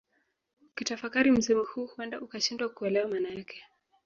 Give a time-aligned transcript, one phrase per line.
[0.71, 3.63] Ukitafakari msemo huu huenda ukashindwa kuelewa maana yake